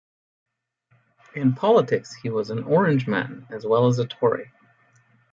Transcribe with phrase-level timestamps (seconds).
[1.35, 4.49] In politics he was an Orangeman as well as a Tory.